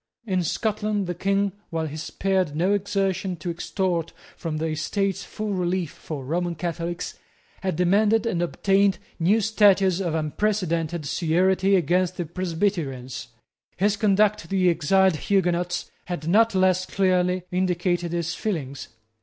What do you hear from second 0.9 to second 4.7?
the King, while he spared no exertion to extort from the